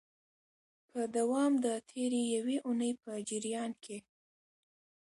په 0.91 1.01
دوام 1.15 1.51
د 1.65 1.67
تیري 1.89 2.23
یوې 2.35 2.57
اونۍ 2.67 2.91
په 3.03 3.11
جریان 3.29 3.71
کي 3.83 3.97